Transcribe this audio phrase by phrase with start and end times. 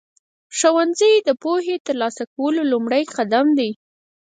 [0.57, 3.71] ښوونځی د پوهې ترلاسه کولو لومړنی قدم دی.